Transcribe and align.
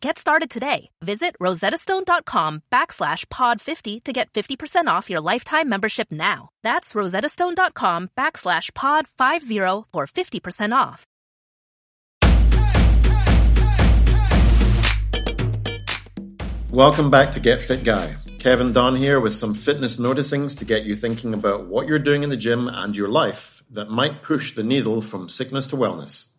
Get 0.00 0.18
started 0.18 0.48
today. 0.48 0.88
Visit 1.02 1.36
rosettastone.com 1.38 2.62
backslash 2.72 3.28
pod 3.28 3.60
50 3.60 4.00
to 4.00 4.14
get 4.14 4.32
50% 4.32 4.86
off 4.86 5.10
your 5.10 5.20
lifetime 5.20 5.68
membership 5.68 6.10
now. 6.10 6.48
That's 6.62 6.94
rosettastone.com 6.94 8.08
backslash 8.16 8.72
pod 8.72 9.06
50 9.06 9.58
for 9.92 10.06
50% 10.06 10.74
off. 10.74 11.06
Welcome 16.70 17.10
back 17.10 17.32
to 17.32 17.40
Get 17.40 17.60
Fit 17.60 17.84
Guy. 17.84 18.16
Kevin 18.38 18.72
Don 18.72 18.96
here 18.96 19.20
with 19.20 19.34
some 19.34 19.52
fitness 19.52 19.98
noticings 19.98 20.56
to 20.58 20.64
get 20.64 20.84
you 20.84 20.96
thinking 20.96 21.34
about 21.34 21.66
what 21.66 21.86
you're 21.86 21.98
doing 21.98 22.22
in 22.22 22.30
the 22.30 22.38
gym 22.38 22.68
and 22.68 22.96
your 22.96 23.08
life 23.08 23.62
that 23.72 23.90
might 23.90 24.22
push 24.22 24.54
the 24.54 24.62
needle 24.62 25.02
from 25.02 25.28
sickness 25.28 25.66
to 25.68 25.76
wellness. 25.76 26.32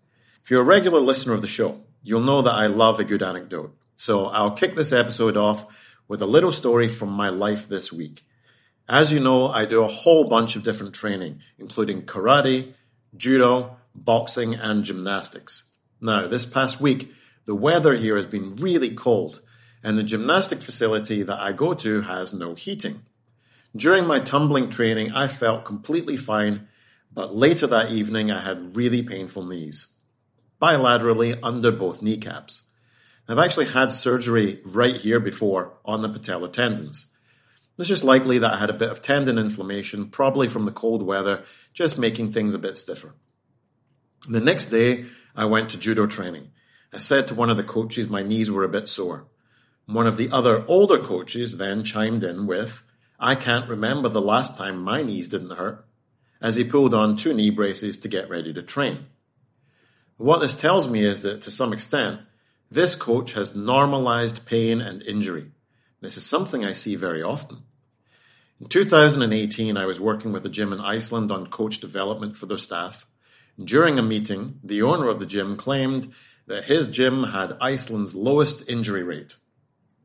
If 0.44 0.50
you're 0.50 0.61
a 0.61 0.66
regular 0.66 1.00
listener 1.00 1.33
of 1.33 1.41
the 1.41 1.47
show, 1.47 1.81
you'll 2.03 2.21
know 2.21 2.41
that 2.41 2.53
I 2.53 2.67
love 2.67 2.99
a 2.99 3.03
good 3.03 3.23
anecdote. 3.23 3.75
So 3.95 4.25
I'll 4.25 4.52
kick 4.52 4.75
this 4.75 4.91
episode 4.91 5.38
off 5.38 5.66
with 6.07 6.21
a 6.21 6.25
little 6.27 6.52
story 6.52 6.88
from 6.88 7.09
my 7.09 7.30
life 7.30 7.69
this 7.69 7.94
week. 7.94 8.23
As 8.89 9.13
you 9.13 9.19
know, 9.19 9.47
I 9.47 9.66
do 9.66 9.83
a 9.83 9.88
whole 9.88 10.27
bunch 10.27 10.55
of 10.55 10.63
different 10.63 10.95
training, 10.95 11.39
including 11.57 12.03
karate, 12.03 12.73
judo, 13.16 13.77
boxing, 13.94 14.55
and 14.55 14.83
gymnastics. 14.83 15.69
Now, 16.02 16.27
this 16.27 16.45
past 16.45 16.81
week, 16.81 17.13
the 17.45 17.55
weather 17.55 17.94
here 17.95 18.17
has 18.17 18.25
been 18.25 18.55
really 18.55 18.91
cold, 18.91 19.41
and 19.83 19.97
the 19.97 20.03
gymnastic 20.03 20.61
facility 20.61 21.23
that 21.23 21.39
I 21.39 21.52
go 21.52 21.73
to 21.75 22.02
has 22.02 22.33
no 22.33 22.55
heating. 22.55 23.03
During 23.75 24.05
my 24.05 24.19
tumbling 24.19 24.69
training, 24.69 25.11
I 25.11 25.27
felt 25.27 25.63
completely 25.63 26.17
fine, 26.17 26.67
but 27.13 27.35
later 27.35 27.67
that 27.67 27.91
evening, 27.91 28.31
I 28.31 28.44
had 28.44 28.75
really 28.75 29.03
painful 29.03 29.45
knees 29.45 29.91
bilaterally 30.61 31.39
under 31.41 31.71
both 31.71 32.01
kneecaps. 32.01 32.63
I've 33.27 33.39
actually 33.39 33.67
had 33.67 33.91
surgery 33.91 34.61
right 34.65 34.95
here 34.95 35.19
before 35.19 35.77
on 35.85 36.01
the 36.01 36.09
patellar 36.09 36.51
tendons. 36.51 37.07
It's 37.77 37.87
just 37.87 38.03
likely 38.03 38.39
that 38.39 38.53
I 38.53 38.59
had 38.59 38.69
a 38.69 38.73
bit 38.73 38.91
of 38.91 39.01
tendon 39.01 39.39
inflammation, 39.39 40.09
probably 40.09 40.47
from 40.47 40.65
the 40.65 40.71
cold 40.71 41.01
weather, 41.01 41.43
just 41.73 41.97
making 41.97 42.31
things 42.31 42.53
a 42.53 42.59
bit 42.59 42.77
stiffer. 42.77 43.15
The 44.27 44.39
next 44.39 44.67
day, 44.67 45.05
I 45.35 45.45
went 45.45 45.71
to 45.71 45.79
judo 45.79 46.05
training. 46.05 46.49
I 46.93 46.99
said 46.99 47.27
to 47.29 47.35
one 47.35 47.49
of 47.49 47.57
the 47.57 47.63
coaches 47.63 48.09
my 48.09 48.21
knees 48.21 48.51
were 48.51 48.63
a 48.63 48.69
bit 48.69 48.87
sore. 48.87 49.25
One 49.85 50.05
of 50.05 50.17
the 50.17 50.29
other 50.31 50.63
older 50.67 50.99
coaches 50.99 51.57
then 51.57 51.83
chimed 51.83 52.23
in 52.23 52.45
with, 52.45 52.83
I 53.19 53.35
can't 53.35 53.69
remember 53.69 54.09
the 54.09 54.21
last 54.21 54.57
time 54.57 54.83
my 54.83 55.01
knees 55.01 55.29
didn't 55.29 55.57
hurt, 55.57 55.85
as 56.41 56.55
he 56.55 56.63
pulled 56.63 56.94
on 56.94 57.17
two 57.17 57.33
knee 57.33 57.50
braces 57.50 57.97
to 58.00 58.07
get 58.07 58.29
ready 58.29 58.53
to 58.53 58.61
train. 58.61 59.05
What 60.21 60.39
this 60.39 60.55
tells 60.55 60.87
me 60.87 61.03
is 61.03 61.21
that 61.21 61.41
to 61.41 61.51
some 61.51 61.73
extent, 61.73 62.21
this 62.69 62.93
coach 62.93 63.33
has 63.33 63.55
normalized 63.55 64.45
pain 64.45 64.79
and 64.79 65.01
injury. 65.01 65.49
This 65.99 66.15
is 66.15 66.23
something 66.23 66.63
I 66.63 66.73
see 66.73 66.95
very 66.95 67.23
often. 67.23 67.63
In 68.59 68.67
2018, 68.67 69.77
I 69.77 69.87
was 69.87 69.99
working 69.99 70.31
with 70.31 70.45
a 70.45 70.49
gym 70.49 70.73
in 70.73 70.79
Iceland 70.79 71.31
on 71.31 71.47
coach 71.47 71.79
development 71.79 72.37
for 72.37 72.45
their 72.45 72.59
staff. 72.59 73.07
During 73.57 73.97
a 73.97 74.03
meeting, 74.03 74.59
the 74.63 74.83
owner 74.83 75.09
of 75.09 75.19
the 75.19 75.25
gym 75.25 75.57
claimed 75.57 76.13
that 76.45 76.65
his 76.65 76.88
gym 76.88 77.23
had 77.23 77.57
Iceland's 77.59 78.13
lowest 78.13 78.69
injury 78.69 79.01
rate. 79.01 79.38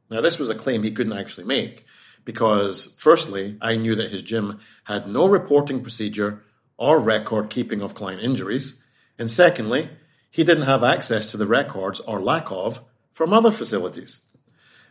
Now, 0.08 0.22
this 0.22 0.38
was 0.38 0.48
a 0.48 0.54
claim 0.54 0.82
he 0.82 0.92
couldn't 0.92 1.18
actually 1.18 1.44
make 1.44 1.84
because, 2.24 2.96
firstly, 2.98 3.58
I 3.60 3.76
knew 3.76 3.94
that 3.96 4.12
his 4.12 4.22
gym 4.22 4.60
had 4.84 5.08
no 5.08 5.28
reporting 5.28 5.82
procedure 5.82 6.42
or 6.78 7.00
record 7.00 7.50
keeping 7.50 7.82
of 7.82 7.94
client 7.94 8.22
injuries. 8.22 8.82
And 9.18 9.30
secondly, 9.30 9.90
he 10.36 10.44
didn't 10.44 10.64
have 10.64 10.84
access 10.84 11.30
to 11.30 11.38
the 11.38 11.46
records, 11.46 11.98
or 11.98 12.20
lack 12.20 12.52
of, 12.52 12.80
from 13.14 13.32
other 13.32 13.50
facilities. 13.50 14.20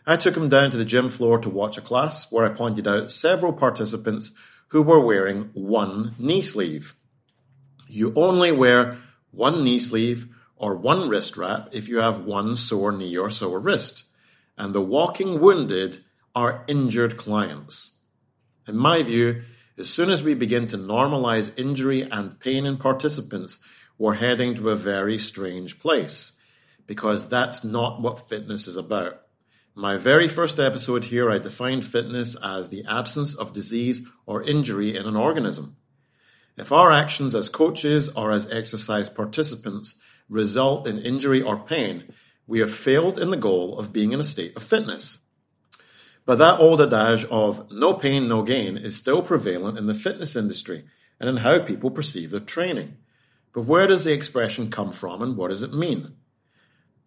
I 0.03 0.15
took 0.15 0.35
him 0.35 0.49
down 0.49 0.71
to 0.71 0.77
the 0.77 0.83
gym 0.83 1.07
floor 1.07 1.37
to 1.37 1.51
watch 1.51 1.77
a 1.77 1.81
class 1.81 2.31
where 2.31 2.47
I 2.47 2.55
pointed 2.55 2.87
out 2.87 3.11
several 3.11 3.53
participants 3.53 4.31
who 4.69 4.81
were 4.81 5.05
wearing 5.05 5.51
one 5.53 6.15
knee 6.17 6.41
sleeve. 6.41 6.95
You 7.87 8.11
only 8.15 8.51
wear 8.51 8.97
one 9.29 9.63
knee 9.63 9.79
sleeve 9.79 10.29
or 10.55 10.73
one 10.73 11.09
wrist 11.09 11.37
wrap 11.37 11.75
if 11.75 11.87
you 11.89 11.97
have 11.97 12.25
one 12.25 12.55
sore 12.55 12.91
knee 12.91 13.15
or 13.15 13.29
sore 13.29 13.59
wrist. 13.59 14.05
And 14.57 14.73
the 14.73 14.81
walking 14.81 15.39
wounded 15.39 16.03
are 16.33 16.63
injured 16.67 17.17
clients. 17.17 17.99
In 18.67 18.75
my 18.75 19.03
view, 19.03 19.43
as 19.77 19.91
soon 19.91 20.09
as 20.09 20.23
we 20.23 20.33
begin 20.33 20.65
to 20.69 20.77
normalize 20.79 21.55
injury 21.55 22.01
and 22.01 22.39
pain 22.39 22.65
in 22.65 22.77
participants, 22.77 23.59
we're 23.97 24.13
heading 24.13 24.55
to 24.55 24.69
a 24.69 24.75
very 24.75 25.17
strange 25.17 25.79
place 25.79 26.39
because 26.87 27.29
that's 27.29 27.63
not 27.63 28.01
what 28.01 28.27
fitness 28.27 28.67
is 28.67 28.75
about. 28.75 29.21
My 29.73 29.97
very 29.97 30.27
first 30.27 30.59
episode 30.59 31.03
here, 31.05 31.29
I 31.29 31.37
defined 31.37 31.85
fitness 31.85 32.35
as 32.41 32.69
the 32.69 32.85
absence 32.87 33.35
of 33.35 33.53
disease 33.53 34.07
or 34.25 34.43
injury 34.43 34.95
in 34.95 35.05
an 35.05 35.15
organism. 35.15 35.75
If 36.57 36.71
our 36.71 36.91
actions 36.91 37.35
as 37.35 37.49
coaches 37.49 38.09
or 38.09 38.31
as 38.31 38.49
exercise 38.49 39.09
participants 39.09 39.99
result 40.29 40.87
in 40.87 40.99
injury 40.99 41.41
or 41.41 41.57
pain, 41.57 42.13
we 42.47 42.59
have 42.59 42.73
failed 42.73 43.19
in 43.19 43.31
the 43.31 43.37
goal 43.37 43.77
of 43.77 43.91
being 43.91 44.13
in 44.13 44.19
a 44.19 44.23
state 44.23 44.55
of 44.55 44.63
fitness. 44.63 45.21
But 46.25 46.37
that 46.37 46.59
old 46.59 46.81
adage 46.81 47.25
of 47.25 47.69
no 47.71 47.93
pain, 47.93 48.27
no 48.27 48.43
gain 48.43 48.77
is 48.77 48.95
still 48.95 49.21
prevalent 49.21 49.77
in 49.77 49.87
the 49.87 49.93
fitness 49.93 50.35
industry 50.35 50.85
and 51.19 51.29
in 51.29 51.37
how 51.37 51.59
people 51.59 51.91
perceive 51.91 52.31
their 52.31 52.39
training. 52.39 52.97
But 53.55 53.61
where 53.61 53.87
does 53.87 54.03
the 54.03 54.11
expression 54.11 54.69
come 54.69 54.91
from 54.91 55.21
and 55.21 55.37
what 55.37 55.47
does 55.47 55.63
it 55.63 55.73
mean? 55.73 56.17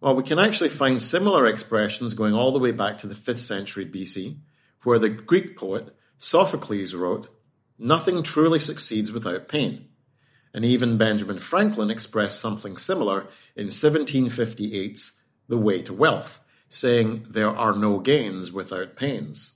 Well, 0.01 0.15
we 0.15 0.23
can 0.23 0.39
actually 0.39 0.69
find 0.69 0.99
similar 0.99 1.45
expressions 1.45 2.15
going 2.15 2.33
all 2.33 2.51
the 2.51 2.57
way 2.57 2.71
back 2.71 2.97
to 2.99 3.07
the 3.07 3.13
5th 3.13 3.37
century 3.37 3.85
BC, 3.85 4.39
where 4.81 4.97
the 4.97 5.09
Greek 5.09 5.55
poet 5.55 5.95
Sophocles 6.17 6.95
wrote, 6.95 7.29
Nothing 7.77 8.23
truly 8.23 8.59
succeeds 8.59 9.11
without 9.11 9.47
pain. 9.47 9.89
And 10.51 10.65
even 10.65 10.97
Benjamin 10.97 11.37
Franklin 11.37 11.91
expressed 11.91 12.39
something 12.39 12.77
similar 12.77 13.27
in 13.55 13.67
1758's 13.67 15.21
The 15.47 15.57
Way 15.57 15.83
to 15.83 15.93
Wealth, 15.93 16.39
saying, 16.67 17.27
There 17.29 17.55
are 17.55 17.75
no 17.75 17.99
gains 17.99 18.51
without 18.51 18.95
pains. 18.95 19.53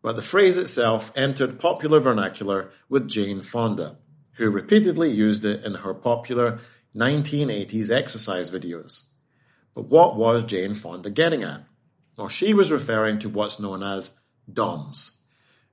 But 0.00 0.16
the 0.16 0.22
phrase 0.22 0.56
itself 0.56 1.12
entered 1.14 1.60
popular 1.60 2.00
vernacular 2.00 2.70
with 2.88 3.08
Jane 3.08 3.42
Fonda 3.42 3.98
who 4.38 4.50
repeatedly 4.50 5.10
used 5.10 5.44
it 5.44 5.64
in 5.64 5.74
her 5.74 5.92
popular 5.92 6.60
1980s 6.96 7.90
exercise 7.90 8.50
videos. 8.50 9.02
But 9.74 9.86
what 9.86 10.16
was 10.16 10.44
Jane 10.44 10.76
Fonda 10.76 11.10
getting 11.10 11.42
at? 11.42 11.64
Well, 12.16 12.28
she 12.28 12.54
was 12.54 12.70
referring 12.70 13.18
to 13.20 13.28
what's 13.28 13.58
known 13.58 13.82
as 13.82 14.18
DOMS. 14.50 15.16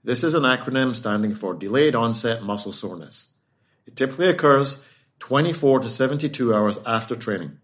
This 0.04 0.24
is 0.24 0.34
an 0.34 0.44
acronym 0.44 0.96
standing 0.96 1.36
for 1.36 1.54
Delayed 1.54 1.96
Onset 1.96 2.42
Muscle 2.42 2.72
Soreness. 2.72 3.32
It 3.86 3.96
typically 3.96 4.30
occurs 4.30 4.84
24 5.20 5.82
to 5.82 5.90
72 5.90 6.54
hours 6.54 6.80
after 6.88 7.16
training. 7.16 7.60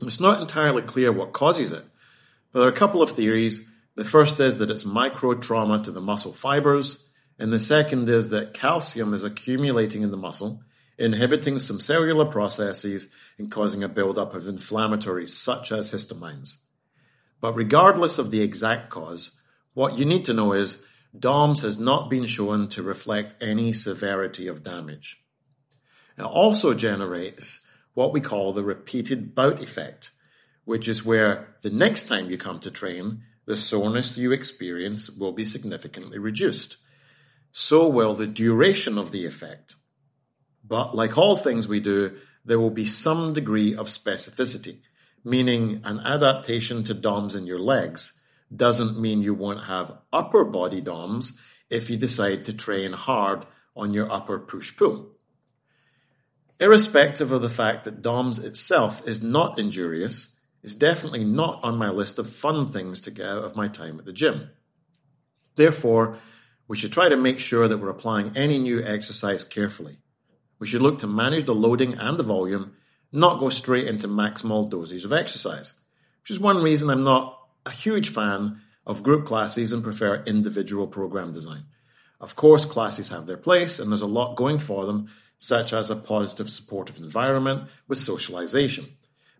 It's 0.00 0.20
not 0.20 0.40
entirely 0.40 0.82
clear 0.82 1.10
what 1.10 1.32
causes 1.32 1.72
it, 1.72 1.84
but 2.52 2.60
there 2.60 2.68
are 2.68 2.72
a 2.72 2.76
couple 2.76 3.02
of 3.02 3.10
theories. 3.10 3.68
The 3.96 4.04
first 4.04 4.38
is 4.38 4.58
that 4.58 4.70
it's 4.70 4.84
micro 4.84 5.34
trauma 5.34 5.82
to 5.82 5.90
the 5.90 6.00
muscle 6.00 6.32
fibers. 6.32 7.08
And 7.42 7.52
the 7.52 7.58
second 7.58 8.08
is 8.08 8.28
that 8.28 8.54
calcium 8.54 9.12
is 9.12 9.24
accumulating 9.24 10.02
in 10.02 10.12
the 10.12 10.16
muscle, 10.16 10.62
inhibiting 10.96 11.58
some 11.58 11.80
cellular 11.80 12.24
processes 12.24 13.08
and 13.36 13.50
causing 13.50 13.82
a 13.82 13.88
buildup 13.88 14.32
of 14.32 14.44
inflammatories 14.44 15.30
such 15.30 15.72
as 15.72 15.90
histamines. 15.90 16.58
But 17.40 17.56
regardless 17.56 18.18
of 18.18 18.30
the 18.30 18.42
exact 18.42 18.90
cause, 18.90 19.40
what 19.74 19.98
you 19.98 20.04
need 20.04 20.24
to 20.26 20.32
know 20.32 20.52
is 20.52 20.84
DOMS 21.18 21.62
has 21.62 21.80
not 21.80 22.08
been 22.08 22.26
shown 22.26 22.68
to 22.68 22.82
reflect 22.84 23.42
any 23.42 23.72
severity 23.72 24.46
of 24.46 24.62
damage. 24.62 25.20
It 26.16 26.22
also 26.22 26.74
generates 26.74 27.66
what 27.94 28.12
we 28.12 28.20
call 28.20 28.52
the 28.52 28.62
repeated 28.62 29.34
bout 29.34 29.60
effect, 29.60 30.12
which 30.64 30.86
is 30.86 31.04
where 31.04 31.56
the 31.62 31.70
next 31.70 32.04
time 32.04 32.30
you 32.30 32.38
come 32.38 32.60
to 32.60 32.70
train, 32.70 33.24
the 33.46 33.56
soreness 33.56 34.16
you 34.16 34.30
experience 34.30 35.10
will 35.10 35.32
be 35.32 35.44
significantly 35.44 36.20
reduced. 36.20 36.76
So 37.52 37.86
will 37.86 38.14
the 38.14 38.26
duration 38.26 38.98
of 38.98 39.12
the 39.12 39.26
effect. 39.26 39.76
But 40.64 40.96
like 40.96 41.18
all 41.18 41.36
things 41.36 41.68
we 41.68 41.80
do, 41.80 42.16
there 42.44 42.58
will 42.58 42.70
be 42.70 42.86
some 42.86 43.34
degree 43.34 43.74
of 43.74 43.88
specificity, 43.88 44.80
meaning 45.24 45.82
an 45.84 46.00
adaptation 46.00 46.82
to 46.84 46.94
DOMs 46.94 47.34
in 47.34 47.46
your 47.46 47.60
legs 47.60 48.20
doesn't 48.54 49.00
mean 49.00 49.22
you 49.22 49.34
won't 49.34 49.64
have 49.64 49.98
upper 50.12 50.44
body 50.44 50.80
DOMs 50.80 51.38
if 51.70 51.88
you 51.88 51.96
decide 51.96 52.44
to 52.44 52.52
train 52.52 52.92
hard 52.92 53.46
on 53.76 53.94
your 53.94 54.10
upper 54.10 54.38
push 54.38 54.76
pull. 54.76 55.10
Irrespective 56.60 57.32
of 57.32 57.42
the 57.42 57.48
fact 57.48 57.84
that 57.84 58.02
DOMS 58.02 58.38
itself 58.38 59.02
is 59.06 59.22
not 59.22 59.58
injurious, 59.58 60.36
it's 60.62 60.74
definitely 60.74 61.24
not 61.24 61.60
on 61.64 61.76
my 61.76 61.90
list 61.90 62.18
of 62.18 62.30
fun 62.30 62.68
things 62.68 63.00
to 63.02 63.10
get 63.10 63.26
out 63.26 63.44
of 63.44 63.56
my 63.56 63.68
time 63.68 63.98
at 63.98 64.04
the 64.04 64.12
gym. 64.12 64.50
Therefore, 65.56 66.18
we 66.72 66.78
should 66.78 66.90
try 66.90 67.06
to 67.06 67.18
make 67.18 67.38
sure 67.38 67.68
that 67.68 67.76
we're 67.76 67.90
applying 67.90 68.34
any 68.34 68.56
new 68.56 68.82
exercise 68.82 69.44
carefully. 69.44 69.98
We 70.58 70.66
should 70.66 70.80
look 70.80 71.00
to 71.00 71.06
manage 71.06 71.44
the 71.44 71.54
loading 71.54 71.98
and 71.98 72.18
the 72.18 72.22
volume, 72.22 72.72
not 73.12 73.40
go 73.40 73.50
straight 73.50 73.88
into 73.88 74.08
maximal 74.08 74.70
doses 74.70 75.04
of 75.04 75.12
exercise, 75.12 75.74
which 76.22 76.30
is 76.30 76.40
one 76.40 76.62
reason 76.62 76.88
I'm 76.88 77.04
not 77.04 77.38
a 77.66 77.70
huge 77.70 78.08
fan 78.08 78.62
of 78.86 79.02
group 79.02 79.26
classes 79.26 79.74
and 79.74 79.84
prefer 79.84 80.22
individual 80.24 80.86
program 80.86 81.34
design. 81.34 81.64
Of 82.22 82.36
course, 82.36 82.64
classes 82.64 83.10
have 83.10 83.26
their 83.26 83.36
place 83.36 83.78
and 83.78 83.92
there's 83.92 84.00
a 84.00 84.06
lot 84.06 84.36
going 84.36 84.58
for 84.58 84.86
them, 84.86 85.10
such 85.36 85.74
as 85.74 85.90
a 85.90 85.94
positive 85.94 86.48
supportive 86.48 86.96
environment 86.96 87.68
with 87.86 87.98
socialization. 87.98 88.86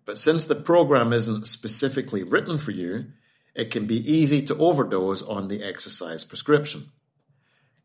But 0.05 0.19
since 0.19 0.45
the 0.45 0.55
program 0.55 1.15
isn't 1.15 1.47
specifically 1.47 2.25
written 2.25 2.59
for 2.59 2.73
you, 2.73 3.07
it 3.55 3.71
can 3.71 3.87
be 3.87 4.13
easy 4.13 4.43
to 4.43 4.59
overdose 4.59 5.23
on 5.23 5.49
the 5.49 5.63
exercise 5.63 6.25
prescription. 6.25 6.91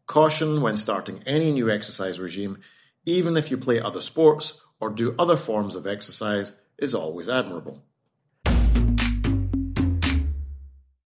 Caution 0.08 0.62
when 0.62 0.78
starting 0.78 1.22
any 1.26 1.52
new 1.52 1.70
exercise 1.70 2.18
regime, 2.18 2.60
even 3.06 3.36
if 3.36 3.52
you 3.52 3.58
play 3.58 3.82
other 3.82 4.02
sports 4.02 4.60
or 4.80 4.90
do 4.90 5.14
other 5.20 5.36
forms 5.36 5.76
of 5.76 5.86
exercise, 5.86 6.54
is 6.78 6.96
always 6.96 7.28
admirable. 7.28 7.84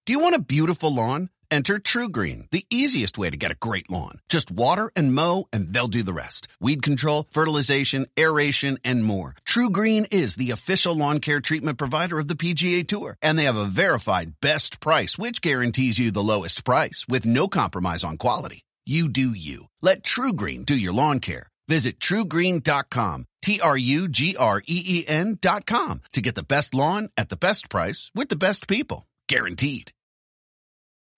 Do 0.05 0.13
you 0.13 0.19
want 0.19 0.35
a 0.35 0.41
beautiful 0.41 0.95
lawn? 0.95 1.31
Enter 1.51 1.79
TruGreen, 1.79 2.51
the 2.51 2.67
easiest 2.71 3.17
way 3.17 3.31
to 3.31 3.37
get 3.37 3.51
a 3.51 3.55
great 3.55 3.91
lawn. 3.91 4.19
Just 4.29 4.51
water 4.51 4.91
and 4.97 5.15
mow, 5.15 5.49
and 5.53 5.73
they'll 5.73 5.87
do 5.87 6.03
the 6.03 6.13
rest. 6.13 6.49
Weed 6.61 6.83
control, 6.83 7.27
fertilization, 7.31 8.07
aeration, 8.19 8.79
and 8.85 9.05
more. 9.05 9.35
TruGreen 9.47 10.07
is 10.13 10.37
the 10.37 10.51
official 10.51 10.95
lawn 10.95 11.19
care 11.21 11.41
treatment 11.41 11.79
provider 11.79 12.19
of 12.19 12.29
the 12.29 12.35
PGA 12.35 12.87
Tour, 12.87 13.17
and 13.23 13.39
they 13.39 13.45
have 13.45 13.57
a 13.57 13.65
verified 13.67 14.35
best 14.41 14.81
price, 14.81 15.19
which 15.19 15.41
guarantees 15.41 15.99
you 15.99 16.11
the 16.11 16.23
lowest 16.23 16.65
price 16.65 17.07
with 17.09 17.25
no 17.25 17.49
compromise 17.49 18.03
on 18.05 18.19
quality. 18.19 18.65
You 18.85 19.09
do 19.09 19.31
you. 19.31 19.67
Let 19.81 20.03
TruGreen 20.03 20.67
do 20.67 20.75
your 20.75 20.93
lawn 20.93 21.21
care. 21.21 21.47
Visit 21.69 22.01
trugreen.com, 22.01 23.27
T-R-U-G-R-E-E-N 23.43 25.39
dot 25.41 25.67
com 25.67 26.01
to 26.13 26.21
get 26.21 26.35
the 26.35 26.43
best 26.43 26.75
lawn 26.75 27.09
at 27.17 27.29
the 27.29 27.37
best 27.37 27.71
price 27.71 28.11
with 28.13 28.29
the 28.29 28.35
best 28.35 28.67
people. 28.67 29.07
Guaranteed. 29.29 29.93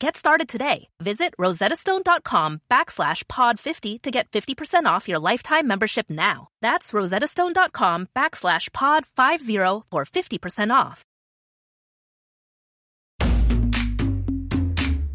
Get 0.00 0.16
started 0.16 0.48
today. 0.48 0.88
Visit 1.02 1.34
rosettastone.com 1.38 2.62
backslash 2.70 3.28
pod 3.28 3.60
50 3.60 3.98
to 3.98 4.10
get 4.10 4.30
50% 4.30 4.86
off 4.86 5.06
your 5.06 5.18
lifetime 5.18 5.66
membership 5.66 6.08
now. 6.08 6.48
That's 6.62 6.92
rosettastone.com 6.92 8.08
backslash 8.16 8.72
pod 8.72 9.04
50 9.04 9.56
for 9.90 10.06
50% 10.06 10.72
off. 10.72 11.04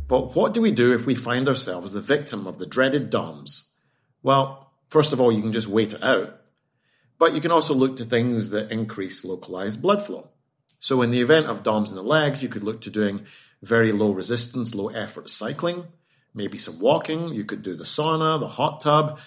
But 0.07 0.35
what 0.35 0.53
do 0.53 0.61
we 0.61 0.69
do 0.69 0.93
if 0.93 1.07
we 1.07 1.15
find 1.15 1.49
ourselves 1.49 1.91
the 1.91 1.99
victim 1.99 2.45
of 2.45 2.59
the 2.59 2.67
dreaded 2.67 3.09
DOMS? 3.09 3.71
Well, 4.21 4.71
first 4.89 5.13
of 5.13 5.19
all, 5.19 5.31
you 5.31 5.41
can 5.41 5.51
just 5.51 5.67
wait 5.67 5.95
it 5.95 6.03
out. 6.03 6.39
But 7.17 7.33
you 7.33 7.41
can 7.41 7.49
also 7.49 7.73
look 7.73 7.95
to 7.95 8.05
things 8.05 8.51
that 8.51 8.71
increase 8.71 9.25
localized 9.25 9.81
blood 9.81 10.05
flow. 10.05 10.29
So 10.85 11.01
in 11.01 11.09
the 11.09 11.21
event 11.21 11.47
of 11.47 11.63
DOMS 11.63 11.89
in 11.89 11.95
the 11.95 12.03
legs, 12.03 12.43
you 12.43 12.47
could 12.47 12.63
look 12.63 12.81
to 12.81 12.91
doing 12.91 13.25
very 13.63 13.91
low 13.91 14.11
resistance, 14.11 14.75
low 14.75 14.89
effort 14.89 15.31
cycling, 15.31 15.85
maybe 16.35 16.59
some 16.59 16.77
walking. 16.77 17.29
You 17.29 17.43
could 17.43 17.63
do 17.63 17.75
the 17.75 17.85
sauna, 17.85 18.39
the 18.39 18.47
hot 18.47 18.81
tub, 18.81 19.17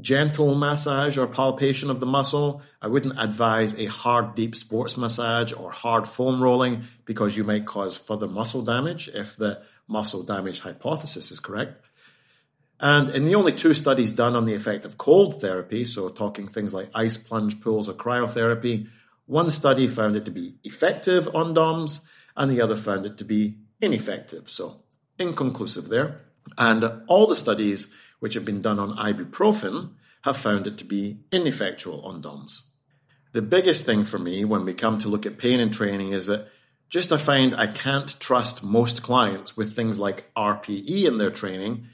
gentle 0.00 0.54
massage 0.54 1.18
or 1.18 1.26
palpation 1.26 1.90
of 1.90 1.98
the 1.98 2.06
muscle. 2.06 2.62
I 2.80 2.86
wouldn't 2.86 3.20
advise 3.20 3.76
a 3.76 3.86
hard, 3.86 4.36
deep 4.36 4.54
sports 4.54 4.96
massage 4.96 5.52
or 5.52 5.72
hard 5.72 6.06
foam 6.06 6.40
rolling 6.40 6.84
because 7.04 7.36
you 7.36 7.42
might 7.42 7.66
cause 7.66 7.96
further 7.96 8.28
muscle 8.28 8.62
damage 8.62 9.10
if 9.12 9.36
the 9.36 9.60
muscle 9.88 10.22
damage 10.22 10.60
hypothesis 10.60 11.32
is 11.32 11.40
correct. 11.40 11.84
And 12.78 13.10
in 13.10 13.24
the 13.24 13.34
only 13.34 13.54
two 13.54 13.74
studies 13.74 14.12
done 14.12 14.36
on 14.36 14.44
the 14.44 14.54
effect 14.54 14.84
of 14.84 14.98
cold 14.98 15.40
therapy, 15.40 15.84
so 15.84 16.10
talking 16.10 16.46
things 16.46 16.72
like 16.72 16.90
ice 16.94 17.16
plunge 17.16 17.60
pools 17.60 17.88
or 17.88 17.94
cryotherapy, 17.94 18.86
one 19.32 19.50
study 19.50 19.86
found 19.86 20.14
it 20.14 20.26
to 20.26 20.30
be 20.30 20.56
effective 20.62 21.34
on 21.34 21.54
DOMS 21.54 22.06
and 22.36 22.50
the 22.50 22.60
other 22.60 22.76
found 22.76 23.06
it 23.06 23.16
to 23.16 23.24
be 23.24 23.56
ineffective. 23.80 24.50
So 24.50 24.82
inconclusive 25.18 25.88
there. 25.88 26.20
And 26.58 26.84
all 27.06 27.26
the 27.26 27.34
studies 27.34 27.94
which 28.20 28.34
have 28.34 28.44
been 28.44 28.60
done 28.60 28.78
on 28.78 28.98
ibuprofen 28.98 29.92
have 30.24 30.36
found 30.36 30.66
it 30.66 30.76
to 30.78 30.84
be 30.84 31.20
ineffectual 31.32 32.04
on 32.04 32.20
DOMS. 32.20 32.66
The 33.32 33.40
biggest 33.40 33.86
thing 33.86 34.04
for 34.04 34.18
me 34.18 34.44
when 34.44 34.66
we 34.66 34.74
come 34.74 34.98
to 34.98 35.08
look 35.08 35.24
at 35.24 35.38
pain 35.38 35.60
and 35.60 35.72
training 35.72 36.12
is 36.12 36.26
that 36.26 36.48
just 36.90 37.10
I 37.10 37.16
find 37.16 37.56
I 37.56 37.68
can't 37.68 38.20
trust 38.20 38.62
most 38.62 39.02
clients 39.02 39.56
with 39.56 39.74
things 39.74 39.98
like 39.98 40.30
RPE 40.36 41.04
in 41.04 41.16
their 41.16 41.30
training. 41.30 41.86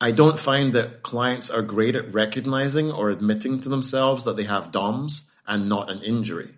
I 0.00 0.10
don't 0.10 0.40
find 0.40 0.72
that 0.72 1.04
clients 1.04 1.50
are 1.50 1.62
great 1.62 1.94
at 1.94 2.12
recognizing 2.12 2.90
or 2.90 3.10
admitting 3.10 3.60
to 3.60 3.68
themselves 3.68 4.24
that 4.24 4.36
they 4.36 4.42
have 4.42 4.72
DOMS 4.72 5.30
and 5.46 5.68
not 5.68 5.88
an 5.88 6.02
injury. 6.02 6.56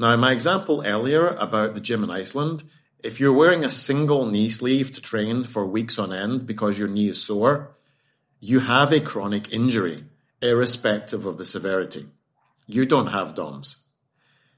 Now, 0.00 0.14
my 0.14 0.30
example 0.30 0.84
earlier 0.86 1.26
about 1.26 1.74
the 1.74 1.80
gym 1.80 2.04
in 2.04 2.10
Iceland, 2.10 2.62
if 3.00 3.18
you're 3.18 3.32
wearing 3.32 3.64
a 3.64 3.70
single 3.70 4.26
knee 4.26 4.48
sleeve 4.48 4.92
to 4.92 5.00
train 5.00 5.42
for 5.42 5.66
weeks 5.66 5.98
on 5.98 6.12
end 6.12 6.46
because 6.46 6.78
your 6.78 6.86
knee 6.86 7.08
is 7.08 7.20
sore, 7.20 7.76
you 8.38 8.60
have 8.60 8.92
a 8.92 9.00
chronic 9.00 9.52
injury, 9.52 10.04
irrespective 10.40 11.26
of 11.26 11.36
the 11.36 11.44
severity. 11.44 12.06
You 12.68 12.86
don't 12.86 13.08
have 13.08 13.34
DOMS. 13.34 13.78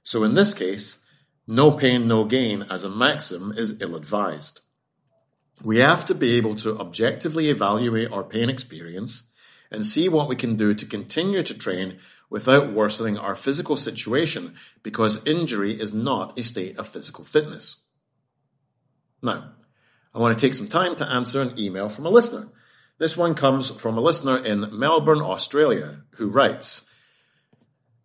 So 0.03 0.25
in 0.25 0.35
this 0.35 0.53
case, 0.53 1.03
no 1.47 1.71
pain, 1.71 2.07
no 2.07 2.27
gain 2.27 2.67
as 2.69 2.85
a 2.85 2.91
maxim 2.91 3.55
is 3.57 3.81
ill 3.81 3.97
advised. 3.97 4.61
We 5.63 5.79
have 5.79 6.05
to 6.07 6.15
be 6.15 6.37
able 6.37 6.57
to 6.57 6.79
objectively 6.79 7.49
evaluate 7.49 8.13
our 8.13 8.25
pain 8.25 8.51
experience 8.51 9.33
and 9.71 9.87
see 9.87 10.07
what 10.07 10.29
we 10.29 10.37
can 10.37 10.57
do 10.57 10.75
to 10.75 10.85
continue 10.85 11.43
to 11.43 11.55
train 11.55 11.99
without 12.31 12.73
worsening 12.73 13.19
our 13.19 13.35
physical 13.35 13.77
situation 13.77 14.55
because 14.83 15.27
injury 15.27 15.79
is 15.79 15.93
not 15.93 16.39
a 16.39 16.43
state 16.43 16.79
of 16.79 16.89
physical 16.89 17.25
fitness. 17.25 17.83
Now, 19.21 19.53
I 20.15 20.19
want 20.19 20.39
to 20.39 20.47
take 20.47 20.55
some 20.55 20.69
time 20.69 20.97
to 20.97 21.07
answer 21.07 21.43
an 21.43 21.59
email 21.59 21.89
from 21.89 22.07
a 22.07 22.11
listener. 22.11 22.49
This 22.99 23.17
one 23.17 23.35
comes 23.35 23.69
from 23.69 23.99
a 23.99 24.01
listener 24.01 24.39
in 24.39 24.79
Melbourne, 24.79 25.21
Australia, 25.21 26.03
who 26.13 26.29
writes 26.29 26.89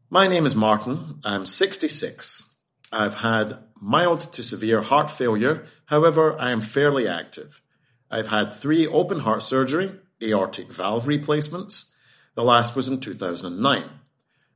My 0.10 0.28
name 0.28 0.46
is 0.46 0.56
Martin. 0.56 1.20
I'm 1.24 1.46
66. 1.46 2.52
I've 2.92 3.16
had 3.16 3.60
mild 3.80 4.34
to 4.34 4.44
severe 4.44 4.82
heart 4.82 5.12
failure. 5.12 5.66
However, 5.86 6.40
I 6.40 6.52
am 6.52 6.62
fairly 6.62 7.08
active. 7.08 7.62
I've 8.10 8.28
had 8.28 8.56
three 8.56 8.88
open 8.88 9.20
heart 9.20 9.44
surgery, 9.44 9.92
aortic 10.24 10.72
valve 10.72 11.08
replacements. 11.08 11.94
The 12.36 12.44
last 12.44 12.76
was 12.76 12.88
in 12.88 13.00
2009. 13.00 13.90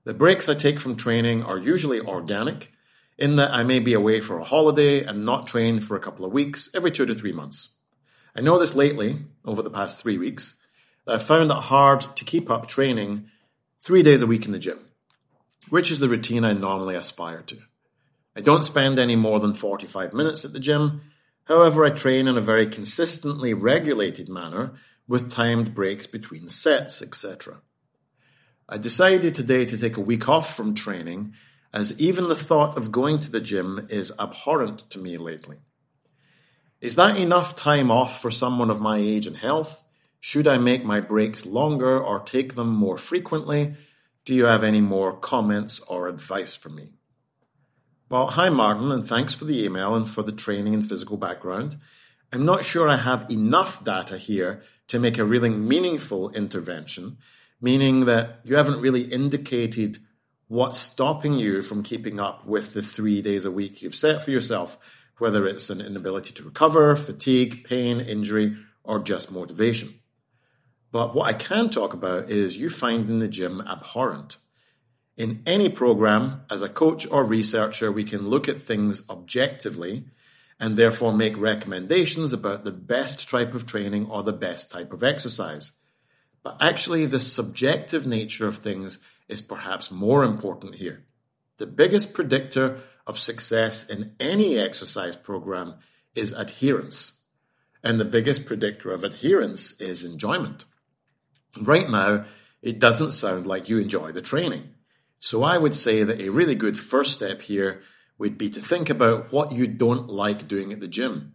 The 0.05 0.13
breaks 0.13 0.47
I 0.47 0.53
take 0.53 0.79
from 0.79 0.95
training 0.95 1.43
are 1.43 1.57
usually 1.57 1.99
organic, 1.99 2.71
in 3.17 3.35
that 3.35 3.51
I 3.51 3.63
may 3.63 3.79
be 3.79 3.93
away 3.93 4.21
for 4.21 4.39
a 4.39 4.45
holiday 4.45 5.03
and 5.03 5.25
not 5.25 5.47
train 5.47 5.81
for 5.81 5.97
a 5.97 5.99
couple 5.99 6.25
of 6.25 6.31
weeks 6.31 6.69
every 6.73 6.89
two 6.89 7.05
to 7.05 7.13
three 7.13 7.33
months. 7.33 7.69
I 8.35 8.41
know 8.41 8.57
this 8.57 8.75
lately, 8.75 9.17
over 9.43 9.61
the 9.61 9.69
past 9.69 10.01
three 10.01 10.17
weeks, 10.17 10.57
that 11.05 11.15
I've 11.15 11.23
found 11.23 11.51
it 11.51 11.55
hard 11.55 12.05
to 12.15 12.25
keep 12.25 12.49
up 12.49 12.67
training 12.67 13.25
three 13.81 14.03
days 14.03 14.21
a 14.21 14.27
week 14.27 14.45
in 14.45 14.53
the 14.53 14.59
gym, 14.59 14.79
which 15.69 15.91
is 15.91 15.99
the 15.99 16.07
routine 16.07 16.45
I 16.45 16.53
normally 16.53 16.95
aspire 16.95 17.41
to. 17.43 17.57
I 18.37 18.41
don't 18.41 18.63
spend 18.63 18.99
any 18.99 19.17
more 19.17 19.41
than 19.41 19.53
45 19.53 20.13
minutes 20.13 20.45
at 20.45 20.53
the 20.53 20.59
gym. 20.59 21.01
However, 21.43 21.83
I 21.83 21.89
train 21.89 22.27
in 22.27 22.37
a 22.37 22.41
very 22.41 22.67
consistently 22.67 23.53
regulated 23.53 24.29
manner 24.29 24.75
with 25.09 25.31
timed 25.31 25.75
breaks 25.75 26.07
between 26.07 26.47
sets, 26.47 27.01
etc. 27.01 27.61
I 28.71 28.77
decided 28.77 29.33
today 29.33 29.65
to 29.65 29.79
take 29.79 29.97
a 29.97 30.01
week 30.01 30.29
off 30.29 30.55
from 30.55 30.75
training 30.75 31.33
as 31.73 31.99
even 31.99 32.29
the 32.29 32.35
thought 32.35 32.77
of 32.77 32.91
going 32.91 33.17
to 33.17 33.31
the 33.31 33.41
gym 33.41 33.87
is 33.89 34.13
abhorrent 34.19 34.87
to 34.91 34.99
me 34.99 35.17
lately. 35.17 35.57
Is 36.79 36.95
that 36.95 37.17
enough 37.17 37.55
time 37.55 37.89
off 37.89 38.21
for 38.21 38.29
someone 38.29 38.69
of 38.69 38.79
my 38.79 38.99
age 38.99 39.25
and 39.25 39.35
health? 39.35 39.83
Should 40.19 40.47
I 40.47 40.59
make 40.59 40.85
my 40.85 41.01
breaks 41.01 41.47
longer 41.47 41.99
or 41.99 42.19
take 42.19 42.53
them 42.53 42.69
more 42.69 42.99
frequently? 42.99 43.73
Do 44.23 44.35
you 44.35 44.45
have 44.45 44.63
any 44.63 44.81
more 44.81 45.17
comments 45.17 45.79
or 45.79 46.07
advice 46.07 46.53
for 46.53 46.69
me? 46.69 46.91
Well, 48.07 48.27
hi 48.27 48.49
Martin, 48.49 48.91
and 48.91 49.07
thanks 49.07 49.33
for 49.33 49.45
the 49.45 49.63
email 49.63 49.95
and 49.95 50.07
for 50.07 50.21
the 50.21 50.31
training 50.31 50.75
and 50.75 50.87
physical 50.87 51.17
background. 51.17 51.79
I'm 52.31 52.45
not 52.45 52.65
sure 52.65 52.87
I 52.87 52.97
have 52.97 53.31
enough 53.31 53.83
data 53.83 54.19
here 54.19 54.61
to 54.89 54.99
make 54.99 55.17
a 55.17 55.25
really 55.25 55.49
meaningful 55.49 56.29
intervention, 56.29 57.17
meaning 57.61 58.05
that 58.05 58.39
you 58.43 58.55
haven't 58.55 58.81
really 58.81 59.01
indicated 59.01 59.97
what's 60.47 60.79
stopping 60.79 61.33
you 61.33 61.61
from 61.61 61.83
keeping 61.83 62.19
up 62.19 62.45
with 62.45 62.73
the 62.73 62.81
three 62.81 63.21
days 63.21 63.45
a 63.45 63.51
week 63.51 63.81
you've 63.81 63.95
set 63.95 64.23
for 64.23 64.31
yourself, 64.31 64.77
whether 65.19 65.45
it's 65.47 65.69
an 65.69 65.81
inability 65.81 66.33
to 66.33 66.43
recover, 66.43 66.95
fatigue, 66.95 67.63
pain, 67.63 67.99
injury, 67.99 68.57
or 68.83 68.99
just 68.99 69.31
motivation. 69.31 69.93
But 70.91 71.13
what 71.13 71.27
I 71.27 71.33
can 71.33 71.69
talk 71.69 71.93
about 71.93 72.29
is 72.29 72.57
you 72.57 72.69
finding 72.69 73.19
the 73.19 73.27
gym 73.27 73.61
abhorrent. 73.61 74.37
In 75.15 75.43
any 75.45 75.69
program, 75.69 76.41
as 76.49 76.61
a 76.61 76.69
coach 76.69 77.05
or 77.11 77.23
researcher, 77.23 77.91
we 77.91 78.03
can 78.03 78.29
look 78.29 78.49
at 78.49 78.61
things 78.61 79.07
objectively 79.09 80.05
and 80.59 80.77
therefore 80.77 81.13
make 81.13 81.37
recommendations 81.37 82.33
about 82.33 82.63
the 82.63 82.71
best 82.71 83.29
type 83.29 83.53
of 83.53 83.67
training 83.67 84.07
or 84.07 84.23
the 84.23 84.33
best 84.33 84.71
type 84.71 84.91
of 84.91 85.03
exercise. 85.03 85.71
But 86.43 86.57
actually, 86.61 87.05
the 87.05 87.19
subjective 87.19 88.07
nature 88.07 88.47
of 88.47 88.57
things 88.57 88.99
is 89.27 89.41
perhaps 89.41 89.91
more 89.91 90.23
important 90.23 90.75
here. 90.75 91.05
The 91.57 91.67
biggest 91.67 92.13
predictor 92.13 92.79
of 93.05 93.19
success 93.19 93.89
in 93.89 94.13
any 94.19 94.57
exercise 94.57 95.15
program 95.15 95.75
is 96.15 96.31
adherence. 96.31 97.19
And 97.83 97.99
the 97.99 98.05
biggest 98.05 98.45
predictor 98.45 98.91
of 98.91 99.03
adherence 99.03 99.79
is 99.79 100.03
enjoyment. 100.03 100.65
Right 101.59 101.89
now, 101.89 102.25
it 102.61 102.79
doesn't 102.79 103.13
sound 103.13 103.45
like 103.45 103.69
you 103.69 103.79
enjoy 103.79 104.11
the 104.11 104.21
training. 104.21 104.69
So 105.19 105.43
I 105.43 105.57
would 105.57 105.75
say 105.75 106.03
that 106.03 106.21
a 106.21 106.29
really 106.29 106.55
good 106.55 106.77
first 106.77 107.13
step 107.13 107.41
here 107.41 107.81
would 108.17 108.37
be 108.37 108.49
to 108.49 108.61
think 108.61 108.89
about 108.89 109.31
what 109.31 109.51
you 109.51 109.67
don't 109.67 110.09
like 110.09 110.47
doing 110.47 110.71
at 110.71 110.79
the 110.79 110.87
gym 110.87 111.33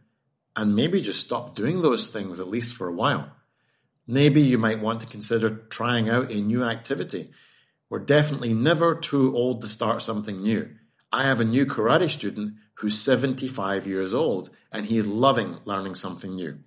and 0.56 0.76
maybe 0.76 1.00
just 1.00 1.24
stop 1.24 1.54
doing 1.54 1.82
those 1.82 2.08
things 2.08 2.40
at 2.40 2.48
least 2.48 2.74
for 2.74 2.88
a 2.88 2.92
while. 2.92 3.32
Maybe 4.06 4.42
you 4.42 4.58
might 4.58 4.80
want 4.80 5.00
to 5.00 5.06
consider 5.06 5.50
trying 5.70 6.08
out 6.08 6.30
a 6.30 6.40
new 6.40 6.64
activity 6.64 7.30
we're 7.94 8.00
definitely 8.00 8.52
never 8.52 8.96
too 8.96 9.36
old 9.36 9.62
to 9.62 9.68
start 9.68 10.02
something 10.02 10.42
new. 10.42 10.68
I 11.12 11.26
have 11.26 11.38
a 11.38 11.44
new 11.44 11.64
karate 11.64 12.10
student 12.10 12.54
who's 12.74 13.00
75 13.00 13.86
years 13.86 14.12
old 14.12 14.50
and 14.72 14.84
he's 14.84 15.06
loving 15.06 15.58
learning 15.64 15.94
something 15.94 16.34
new. 16.34 16.58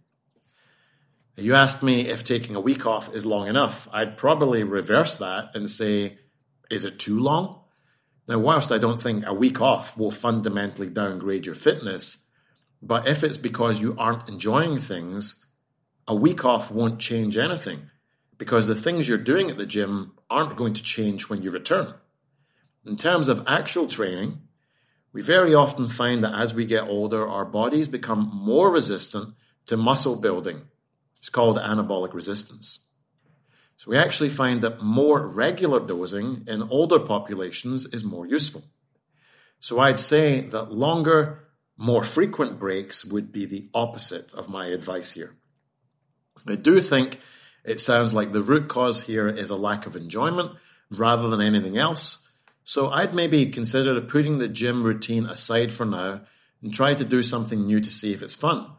You 1.35 1.53
asked 1.53 1.83
me 1.83 2.07
if 2.07 2.23
taking 2.23 2.55
a 2.55 2.61
week 2.61 2.85
off 2.85 3.13
is 3.13 3.25
long 3.25 3.47
enough. 3.47 3.89
I'd 3.91 4.17
probably 4.17 4.63
reverse 4.63 5.17
that 5.17 5.49
and 5.53 5.69
say, 5.69 6.17
is 6.71 6.85
it 6.85 6.97
too 6.97 7.19
long? 7.19 7.59
Now, 8.27 8.39
whilst 8.39 8.71
I 8.71 8.77
don't 8.77 9.01
think 9.01 9.25
a 9.25 9.33
week 9.33 9.59
off 9.59 9.97
will 9.97 10.11
fundamentally 10.11 10.87
downgrade 10.89 11.45
your 11.45 11.55
fitness, 11.55 12.25
but 12.81 13.05
if 13.05 13.23
it's 13.23 13.37
because 13.37 13.81
you 13.81 13.95
aren't 13.97 14.29
enjoying 14.29 14.79
things, 14.79 15.43
a 16.07 16.15
week 16.15 16.45
off 16.45 16.71
won't 16.71 16.99
change 16.99 17.37
anything 17.37 17.89
because 18.37 18.67
the 18.67 18.75
things 18.75 19.07
you're 19.07 19.17
doing 19.17 19.49
at 19.49 19.57
the 19.57 19.65
gym 19.65 20.13
aren't 20.29 20.57
going 20.57 20.73
to 20.73 20.83
change 20.83 21.29
when 21.29 21.41
you 21.41 21.51
return. 21.51 21.93
In 22.85 22.97
terms 22.97 23.27
of 23.27 23.43
actual 23.47 23.87
training, 23.87 24.39
we 25.11 25.21
very 25.21 25.53
often 25.53 25.89
find 25.89 26.23
that 26.23 26.35
as 26.35 26.53
we 26.53 26.65
get 26.65 26.87
older, 26.87 27.27
our 27.27 27.45
bodies 27.45 27.87
become 27.87 28.29
more 28.33 28.69
resistant 28.69 29.33
to 29.65 29.75
muscle 29.75 30.15
building. 30.15 30.61
It's 31.19 31.29
called 31.29 31.57
anabolic 31.57 32.13
resistance. 32.13 32.79
So 33.77 33.91
we 33.91 33.97
actually 33.97 34.29
find 34.29 34.61
that 34.61 34.81
more 34.81 35.27
regular 35.27 35.79
dosing 35.79 36.45
in 36.47 36.63
older 36.63 36.99
populations 36.99 37.85
is 37.85 38.03
more 38.03 38.25
useful. 38.25 38.63
So 39.59 39.79
I'd 39.79 39.99
say 39.99 40.41
that 40.49 40.71
longer, 40.71 41.47
more 41.77 42.03
frequent 42.03 42.59
breaks 42.59 43.05
would 43.05 43.31
be 43.31 43.45
the 43.45 43.69
opposite 43.73 44.33
of 44.33 44.49
my 44.49 44.67
advice 44.67 45.11
here. 45.11 45.35
I 46.45 46.55
do 46.55 46.81
think 46.81 47.19
it 47.63 47.79
sounds 47.81 48.13
like 48.13 48.31
the 48.31 48.41
root 48.41 48.67
cause 48.67 49.01
here 49.01 49.27
is 49.27 49.49
a 49.49 49.55
lack 49.55 49.85
of 49.85 49.95
enjoyment 49.95 50.51
rather 50.89 51.29
than 51.29 51.41
anything 51.41 51.77
else. 51.77 52.27
So 52.63 52.89
I'd 52.89 53.13
maybe 53.13 53.45
consider 53.47 53.99
putting 54.01 54.37
the 54.37 54.47
gym 54.47 54.83
routine 54.83 55.25
aside 55.25 55.71
for 55.71 55.85
now 55.85 56.21
and 56.61 56.73
try 56.73 56.93
to 56.93 57.05
do 57.05 57.23
something 57.23 57.65
new 57.65 57.79
to 57.79 57.89
see 57.89 58.13
if 58.13 58.21
it's 58.21 58.35
fun. 58.35 58.71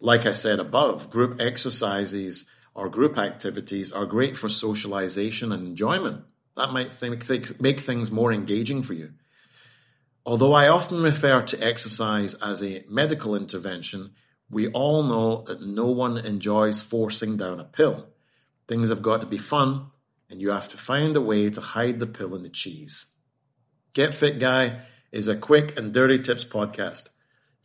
Like 0.00 0.26
I 0.26 0.32
said 0.32 0.60
above, 0.60 1.10
group 1.10 1.40
exercises 1.40 2.48
or 2.74 2.88
group 2.88 3.18
activities 3.18 3.92
are 3.92 4.06
great 4.06 4.36
for 4.36 4.48
socialization 4.48 5.52
and 5.52 5.66
enjoyment. 5.66 6.24
That 6.56 6.72
might 6.72 6.90
make 7.60 7.80
things 7.80 8.10
more 8.10 8.32
engaging 8.32 8.82
for 8.82 8.94
you. 8.94 9.12
Although 10.26 10.52
I 10.52 10.68
often 10.68 11.02
refer 11.02 11.42
to 11.42 11.64
exercise 11.64 12.34
as 12.34 12.62
a 12.62 12.84
medical 12.88 13.34
intervention, 13.34 14.10
we 14.50 14.68
all 14.68 15.04
know 15.04 15.42
that 15.42 15.62
no 15.62 15.86
one 15.86 16.18
enjoys 16.18 16.80
forcing 16.80 17.36
down 17.36 17.60
a 17.60 17.64
pill. 17.64 18.06
Things 18.68 18.88
have 18.88 19.02
got 19.02 19.20
to 19.20 19.26
be 19.26 19.38
fun, 19.38 19.86
and 20.28 20.40
you 20.40 20.50
have 20.50 20.68
to 20.68 20.76
find 20.76 21.16
a 21.16 21.20
way 21.20 21.50
to 21.50 21.60
hide 21.60 22.00
the 22.00 22.06
pill 22.06 22.34
in 22.34 22.42
the 22.42 22.48
cheese. 22.48 23.06
Get 23.92 24.14
Fit 24.14 24.38
Guy 24.38 24.80
is 25.12 25.28
a 25.28 25.36
quick 25.36 25.76
and 25.76 25.92
dirty 25.92 26.18
tips 26.18 26.44
podcast. 26.44 27.08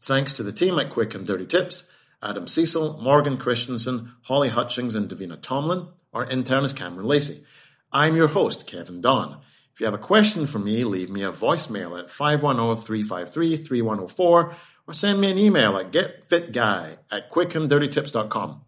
Thanks 0.02 0.34
to 0.34 0.44
the 0.44 0.52
team 0.52 0.78
at 0.80 0.92
Quick 0.92 1.16
and 1.16 1.26
Dirty 1.26 1.46
Tips 1.46 1.90
Adam 2.22 2.48
Cecil, 2.48 3.00
Morgan 3.02 3.38
Christensen, 3.38 4.14
Holly 4.24 4.50
Hutchings, 4.50 4.96
and 4.96 5.10
Davina 5.10 5.40
Tomlin. 5.42 5.88
Our 6.14 6.26
intern 6.26 6.64
is 6.64 6.74
Cameron 6.74 7.08
Lacey. 7.08 7.44
I'm 7.92 8.16
your 8.16 8.28
host, 8.28 8.68
Kevin 8.68 9.02
Don. 9.02 9.42
If 9.74 9.80
you 9.80 9.86
have 9.86 9.94
a 9.94 10.00
question 10.00 10.48
for 10.48 10.60
me, 10.60 10.84
leave 10.84 11.10
me 11.10 11.24
a 11.24 11.32
voicemail 11.32 12.00
at 12.00 12.10
510 12.10 12.84
353 12.84 13.58
3104 13.58 14.56
or 14.88 14.94
send 14.94 15.20
me 15.20 15.32
an 15.32 15.38
email 15.38 15.78
at 15.78 15.92
getfitguy 15.92 16.98
at 17.12 17.32
quickanddirtytips.com. 17.32 18.62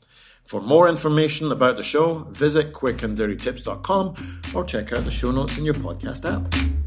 For 0.46 0.62
more 0.62 0.88
information 0.88 1.52
about 1.52 1.76
the 1.76 1.84
show, 1.84 2.26
visit 2.32 2.72
quickanddirtytips.com 2.72 4.42
or 4.56 4.64
check 4.64 4.94
out 4.94 5.04
the 5.04 5.12
show 5.12 5.32
notes 5.32 5.58
in 5.58 5.66
your 5.66 5.74
podcast 5.74 6.24
app. 6.26 6.87